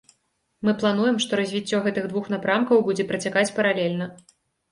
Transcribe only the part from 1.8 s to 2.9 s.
гэтых двух напрамкаў